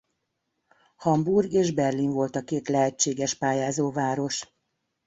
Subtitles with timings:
[0.97, 4.45] Hamburg és Berlin volt a két lehetséges pályázó város.